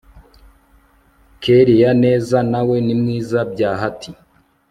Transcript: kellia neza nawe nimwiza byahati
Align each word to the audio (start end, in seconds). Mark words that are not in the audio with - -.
kellia 1.43 1.91
neza 2.03 2.37
nawe 2.51 2.75
nimwiza 2.85 3.39
byahati 3.51 4.11